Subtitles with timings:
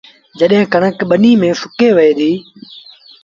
[0.39, 2.37] جڏهيݩ ڪڻڪ ٻنيٚ ميݩ سُڪي وهي ديٚ